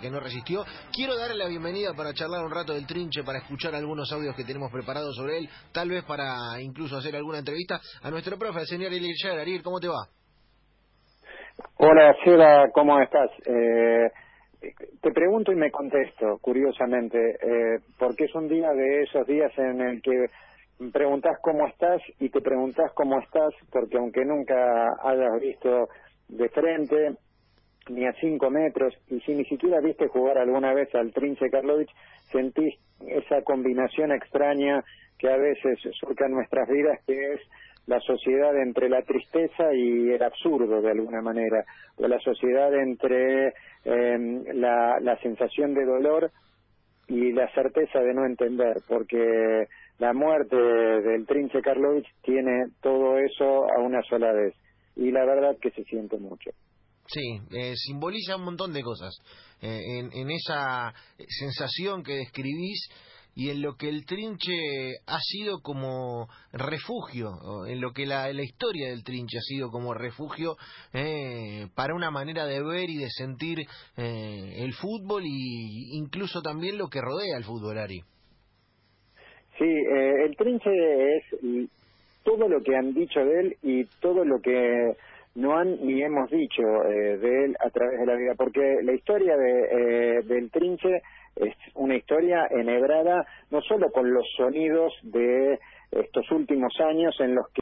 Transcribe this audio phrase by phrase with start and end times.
[0.00, 0.64] que no resistió.
[0.90, 4.44] Quiero darle la bienvenida para charlar un rato del trinche, para escuchar algunos audios que
[4.44, 8.66] tenemos preparados sobre él, tal vez para incluso hacer alguna entrevista a nuestro profe, el
[8.66, 9.38] señor Yair.
[9.38, 10.08] Ariel, ¿cómo te va?
[11.76, 13.28] Hola, Seba, ¿cómo estás?
[13.44, 14.08] Eh,
[15.02, 19.78] te pregunto y me contesto, curiosamente, eh, porque es un día de esos días en
[19.82, 20.24] el que
[20.90, 24.54] preguntas cómo estás y te preguntas cómo estás, porque aunque nunca
[25.04, 25.88] hayas visto
[26.28, 27.18] de frente,
[27.88, 31.90] ni a cinco metros, y si ni siquiera viste jugar alguna vez al Trinche Karlovich,
[32.30, 32.74] sentís
[33.06, 34.84] esa combinación extraña
[35.18, 37.40] que a veces surca en nuestras vidas, que es
[37.86, 41.64] la sociedad entre la tristeza y el absurdo de alguna manera,
[41.96, 46.30] o la sociedad entre em, la, la sensación de dolor
[47.08, 49.66] y la certeza de no entender, porque
[49.98, 54.54] la muerte del Trinche Karlovich tiene todo eso a una sola vez,
[54.96, 56.50] y la verdad que se siente mucho.
[57.06, 59.14] Sí, eh, simboliza un montón de cosas.
[59.60, 60.92] Eh, en, en, esa
[61.28, 62.88] sensación que describís
[63.34, 64.52] y en lo que el trinche
[65.06, 67.30] ha sido como refugio,
[67.66, 70.56] en lo que la, historia del trinche ha sido como refugio
[70.92, 73.60] eh, para una manera de ver y de sentir
[73.96, 77.78] eh, el fútbol y incluso también lo que rodea al fútbol.
[79.58, 80.70] Sí, eh, el trinche
[81.16, 81.68] es
[82.24, 84.96] todo lo que han dicho de él y todo lo que
[85.34, 88.92] no han ni hemos dicho eh, de él a través de la vida, porque la
[88.92, 91.02] historia de, eh, del Trinche
[91.36, 95.58] es una historia enhebrada no solo con los sonidos de
[95.90, 97.61] estos últimos años en los que,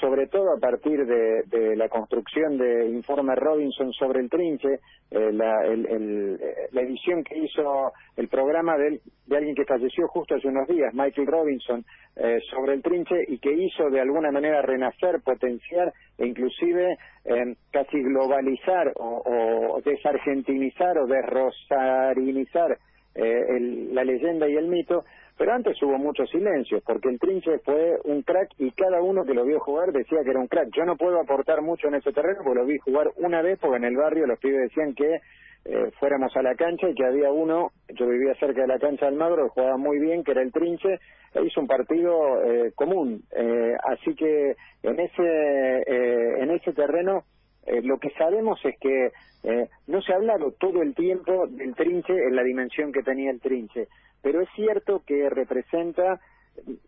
[0.00, 4.74] sobre todo a partir de, la construcción de Informe Robinson sobre el trinche,
[5.10, 6.38] eh, el,
[6.72, 10.92] la, edición que hizo el programa de, de, alguien que falleció justo hace unos días,
[10.94, 11.84] Michael Robinson,
[12.16, 17.54] eh, sobre el trinche y que hizo de alguna manera renacer, potenciar e inclusive eh,
[17.70, 19.22] casi globalizar o,
[19.76, 22.76] o desargentinizar o desrosarinizar
[23.14, 25.04] el, la leyenda y el mito,
[25.36, 29.34] pero antes hubo muchos silencios, porque el Trinche fue un crack y cada uno que
[29.34, 30.68] lo vio jugar decía que era un crack.
[30.76, 33.76] Yo no puedo aportar mucho en ese terreno, porque lo vi jugar una vez, porque
[33.78, 35.20] en el barrio los pibes decían que
[35.64, 39.06] eh, fuéramos a la cancha y que había uno, yo vivía cerca de la cancha
[39.06, 40.98] del Magro, que jugaba muy bien, que era el Trinche,
[41.34, 43.22] e hizo un partido eh, común.
[43.34, 47.24] Eh, así que en ese, eh, en ese terreno
[47.66, 49.12] eh, lo que sabemos es que
[49.44, 53.30] eh, no se ha hablado todo el tiempo del trinche en la dimensión que tenía
[53.30, 53.88] el trinche,
[54.20, 56.20] pero es cierto que representa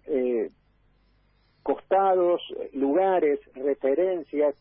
[0.07, 0.51] eh,
[1.63, 2.43] costados,
[2.73, 4.55] lugares, referencias,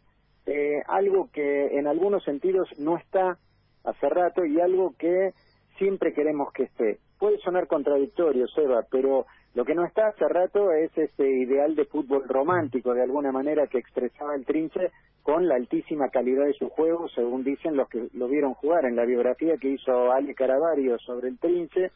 [0.45, 3.37] eh, algo que en algunos sentidos no está
[3.83, 5.33] hace rato y algo que
[5.77, 6.99] siempre queremos que esté.
[7.19, 11.85] Puede sonar contradictorio, Seba, pero lo que no está hace rato es ese ideal de
[11.85, 14.91] fútbol romántico, de alguna manera, que expresaba el Trinche
[15.21, 18.95] con la altísima calidad de su juego, según dicen los que lo vieron jugar en
[18.95, 21.91] la biografía que hizo Ali Caravario sobre el Trinche,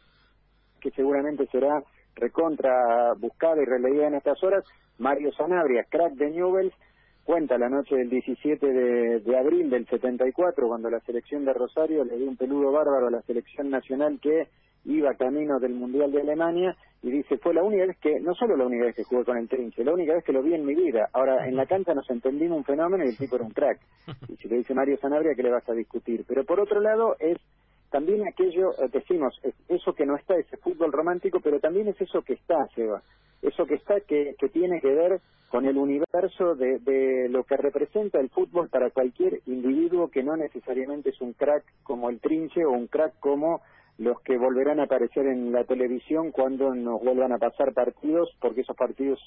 [0.79, 1.84] que seguramente será
[2.16, 4.63] recontra buscada y releída en estas horas.
[5.00, 6.73] Mario Sanabria, crack de Newells,
[7.23, 12.06] cuenta la noche del 17 de, de, abril del 74, cuando la selección de Rosario
[12.06, 14.47] le dio un peludo bárbaro a la selección nacional que
[14.87, 18.57] iba camino del Mundial de Alemania y dice, fue la única vez que, no solo
[18.57, 20.65] la única vez que jugué con el trinche, la única vez que lo vi en
[20.65, 21.09] mi vida.
[21.13, 23.79] Ahora, en la cancha nos entendimos un fenómeno y el tipo era un crack.
[24.29, 26.25] Y si le dice Mario Sanabria, ¿qué le vas a discutir?
[26.27, 27.37] Pero por otro lado, es
[27.91, 31.99] también aquello, eh, decimos, es eso que no está, ese fútbol romántico, pero también es
[32.01, 33.01] eso que está, Seba.
[33.41, 37.55] Eso que está, que, que tiene que ver con el universo de, de lo que
[37.55, 42.65] representa el fútbol para cualquier individuo que no necesariamente es un crack como el trinche
[42.65, 43.61] o un crack como
[43.97, 48.62] los que volverán a aparecer en la televisión cuando nos vuelvan a pasar partidos, porque
[48.62, 49.19] esos partidos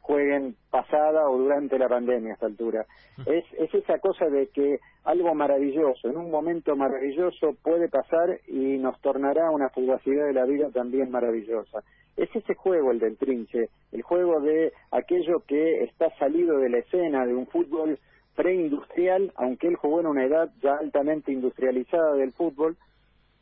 [0.00, 2.86] jueguen pasada o durante la pandemia a esta altura.
[3.26, 8.78] Es, es esa cosa de que algo maravilloso, en un momento maravilloso puede pasar y
[8.78, 11.82] nos tornará una fugacidad de la vida también maravillosa.
[12.16, 16.78] Es ese juego el del trinche, el juego de aquello que está salido de la
[16.78, 17.98] escena de un fútbol
[18.36, 22.76] preindustrial, aunque él jugó en una edad ya altamente industrializada del fútbol,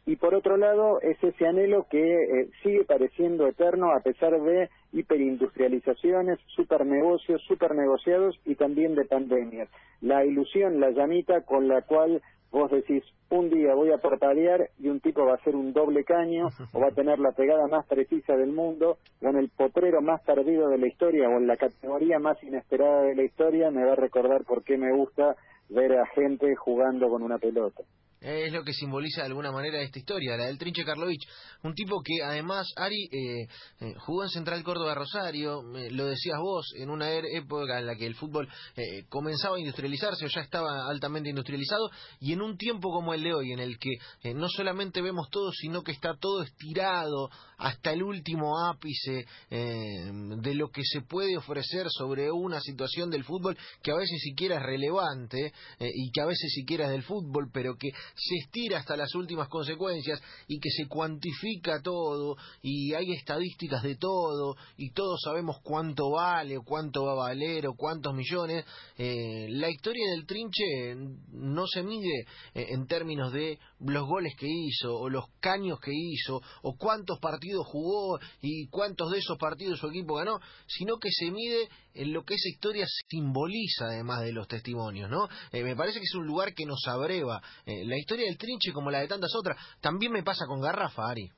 [0.07, 4.69] y por otro lado es ese anhelo que eh, sigue pareciendo eterno a pesar de
[4.93, 9.69] hiperindustrializaciones, supernegocios, supernegociados y también de pandemias.
[10.03, 12.21] La ilusión, la llamita con la cual
[12.51, 16.05] vos decís un día voy a portadear y un tipo va a hacer un doble
[16.05, 20.03] caño o va a tener la pegada más precisa del mundo o en el potrero
[20.03, 23.85] más perdido de la historia o en la categoría más inesperada de la historia me
[23.85, 25.35] va a recordar por qué me gusta
[25.71, 27.83] ver a gente jugando con una pelota.
[28.25, 31.29] Es lo que simboliza de alguna manera esta historia, la del Trinche Karlovich,
[31.63, 33.49] un tipo que además, Ari, eh,
[33.81, 37.97] eh, jugó en Central Córdoba Rosario, lo decías vos, en una er, época en la
[37.97, 42.57] que el fútbol eh, comenzaba a industrializarse o ya estaba altamente industrializado, y en un
[42.57, 43.91] tiempo como el de hoy, en el que
[44.35, 47.29] no solamente vemos todo, sino que está todo estirado
[47.59, 53.57] hasta el último ápice de lo que se puede ofrecer sobre una situación del fútbol
[53.83, 57.77] que a veces siquiera es relevante y que a veces siquiera es del fútbol, pero
[57.77, 63.83] que se estira hasta las últimas consecuencias y que se cuantifica todo y hay estadísticas
[63.83, 68.65] de todo y todos sabemos cuánto vale o cuánto va a valer o cuántos millones,
[68.99, 70.95] eh, la historia del trinche
[71.33, 75.93] no se mide eh, en términos de los goles que hizo o los caños que
[75.93, 81.11] hizo o cuántos partidos jugó y cuántos de esos partidos su equipo ganó, sino que
[81.11, 85.29] se mide en lo que esa historia simboliza además de los testimonios, ¿no?
[85.53, 87.41] Eh, me parece que es un lugar que nos abreva.
[87.67, 91.31] la historia del trinche como la de tantas otras, también me pasa con Garrafa, Ari.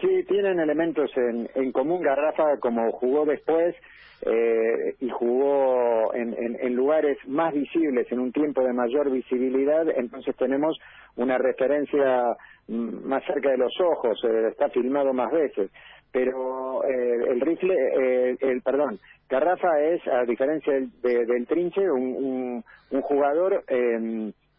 [0.00, 2.02] Sí, tienen elementos en, en común.
[2.02, 3.76] Garrafa, como jugó después
[4.22, 10.34] eh, y jugó en, en, lugares más visibles, en un tiempo de mayor visibilidad, entonces
[10.36, 10.78] tenemos
[11.16, 12.36] una referencia
[12.70, 15.70] más cerca de los ojos, eh, está filmado más veces.
[16.12, 22.16] Pero eh, el rifle, eh, el perdón, Garrafa es, a diferencia del, del Trinche, un,
[22.16, 23.64] un, un jugador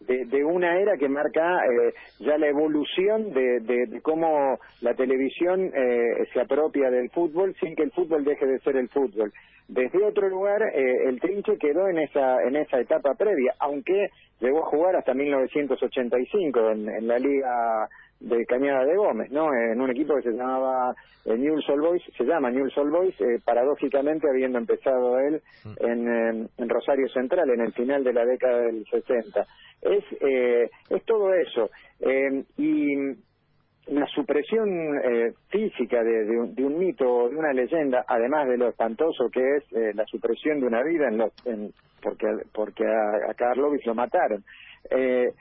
[0.08, 5.72] eh, de, una era que marca eh, ya la evolución de, de, cómo la televisión
[5.76, 9.32] eh, se apropia del fútbol sin que el fútbol deje de ser el fútbol.
[9.68, 14.10] Desde otro lugar, eh, el Trinche quedó en esa, en esa etapa previa, aunque
[14.42, 17.88] llegó a jugar hasta 1985 en, en la Liga
[18.22, 19.54] de Cañada de Gómez, ¿no?
[19.54, 20.94] En un equipo que se llamaba
[21.26, 25.86] eh, Newell's Boys, se llama Newell's Old Boys, eh, paradójicamente habiendo empezado él mm.
[25.86, 29.46] en, en, Rosario Central en el final de la década del 60.
[29.82, 31.70] Es, eh, es todo eso.
[32.00, 32.96] Eh, y
[33.88, 34.70] la supresión
[35.04, 39.30] eh, física de, de, un, de, un, mito, de una leyenda, además de lo espantoso
[39.30, 43.34] que es eh, la supresión de una vida en los, en, porque, porque a, a
[43.34, 44.44] Karlovich lo mataron.
[44.90, 45.34] Eh,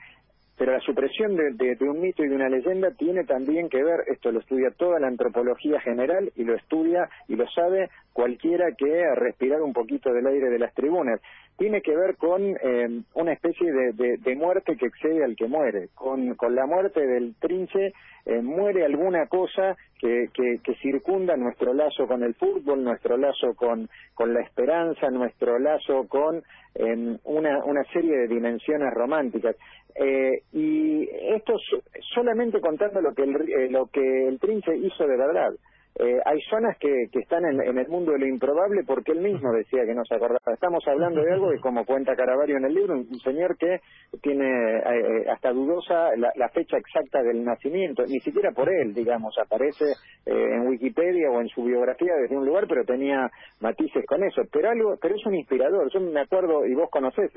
[0.61, 4.31] pero la supresión de, un mito y de una leyenda tiene también que ver, esto
[4.31, 9.15] lo estudia toda la antropología general y lo estudia y lo sabe cualquiera que ha
[9.15, 11.19] respirado un poquito del aire de las tribunas.
[11.57, 15.89] Tiene que ver con eh, una especie de, muerte que excede al que muere.
[15.93, 17.93] Con, con la muerte del trinche
[18.25, 23.87] eh, muere alguna cosa que, que, circunda nuestro lazo con el fútbol, nuestro lazo con,
[24.15, 26.41] con la esperanza, nuestro lazo con
[26.73, 29.55] eh, una, una serie de dimensiones románticas.
[29.95, 31.57] Eh, y esto
[32.13, 35.53] solamente contando lo que el, eh, lo que el Trinche hizo de verdad.
[35.99, 39.51] Eh, hay zonas que, que están en, el mundo de lo improbable porque él mismo
[39.51, 40.53] decía que no se acordaba.
[40.53, 43.81] Estamos hablando de algo que, como cuenta Caravario en el libro, un, señor que
[44.21, 48.93] tiene eh, eh, hasta dudosa la, la, fecha exacta del nacimiento, ni siquiera por él,
[48.93, 49.85] digamos, aparece
[50.25, 53.29] en Wikipedia o en su biografía desde un lugar, pero tenía
[53.59, 54.43] matices con eso.
[54.51, 55.91] Pero algo, pero es un inspirador.
[55.91, 57.31] Yo me acuerdo, y vos conocés,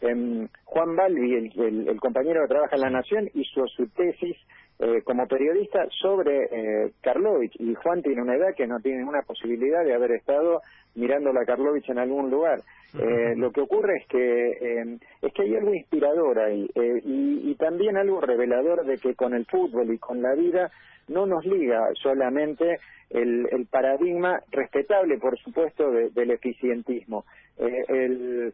[0.00, 0.48] em,
[0.82, 4.36] Juan Balbi, el, el, el, compañero que trabaja en La Nación, hizo su tesis
[4.80, 9.22] eh, como periodista sobre eh, Karlovich y Juan tiene una edad que no tiene una
[9.22, 10.60] posibilidad de haber estado
[10.96, 12.58] mirando a Karlovich en algún lugar.
[12.98, 17.54] Eh, lo que ocurre es que eh, es que hay algo inspirador ahí y, y,
[17.54, 20.70] también algo revelador de que con el fútbol y con la vida
[21.08, 27.24] no nos liga solamente el, el paradigma respetable, por supuesto, del eficientismo.
[27.56, 28.52] el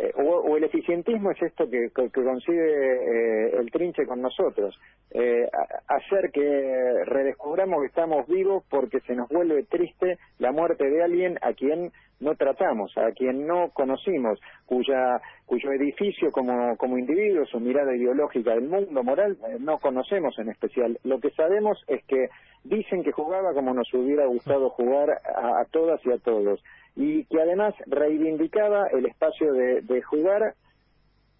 [0.00, 4.78] eh, o, el eficientismo es esto que, que, concibe eh, el trinche con nosotros,
[5.10, 5.48] eh,
[5.88, 11.36] hacer que redescubramos que estamos vivos porque se nos vuelve triste la muerte de alguien
[11.42, 11.90] a quien
[12.20, 18.54] no tratamos, a quien no conocimos, cuya cuyo edificio como, como individuo, su mirada ideológica
[18.54, 20.98] del mundo moral, no conocemos en especial.
[21.02, 22.28] Lo que sabemos es que
[22.62, 26.60] dicen que jugaba como nos hubiera gustado jugar a todas y a todos
[26.98, 30.54] y que además reivindicaba el espacio de, jugar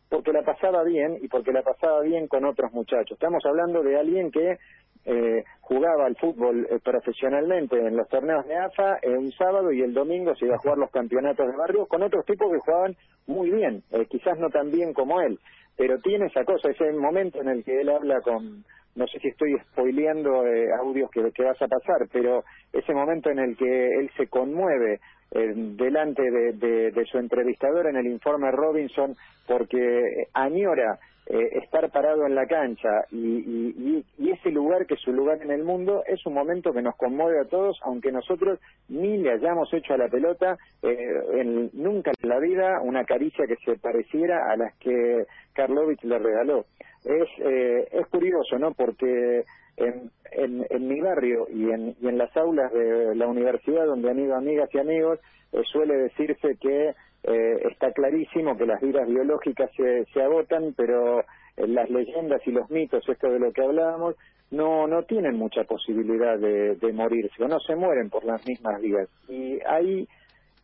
[0.09, 3.11] porque la pasaba bien y porque la pasaba bien con otros muchachos.
[3.11, 4.57] Estamos hablando de alguien que
[5.05, 9.83] eh, jugaba al fútbol eh, profesionalmente en los torneos de AFA eh, un sábado y
[9.83, 12.97] el domingo se iba a jugar los campeonatos de barrio con otros tipos que jugaban
[13.27, 15.41] muy bien, eh, quizás no tan bien como él,
[15.77, 19.29] pero tiene esa cosa, ese momento en el que él habla con, no sé si
[19.29, 20.45] estoy spoileando
[20.81, 25.01] audios que, que vas a pasar, pero ese momento en el que él se conmueve
[25.31, 29.15] delante de, de, su entrevistador en el informe Robinson
[29.47, 35.13] porque añora eh, estar parado en la cancha y, y, ese lugar que es su
[35.13, 38.59] lugar en el mundo es un momento que nos conmueve a todos, aunque nosotros
[38.89, 43.57] ni le hayamos hecho a la pelota eh, nunca en la vida una caricia que
[43.57, 46.65] se pareciera a las que Karlovich le regaló.
[47.05, 48.73] es, eh, es curioso, ¿no?
[48.73, 49.45] Porque
[49.79, 54.11] en, en, en mi barrio y en, y en las aulas de la universidad donde
[54.11, 55.19] han ido amigas y amigos,
[55.53, 56.95] eh, suele decirse que
[57.25, 61.23] eh, está clarísimo que las vidas biológicas se, se agotan, pero
[61.57, 64.15] las leyendas y los mitos, esto de lo que hablábamos,
[64.51, 68.81] no, no tienen mucha posibilidad de, de morirse o no se mueren por las mismas
[68.81, 69.09] vías.
[69.29, 70.07] Y ahí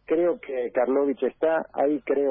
[0.06, 2.22] creo que Karlovich está, ahí creo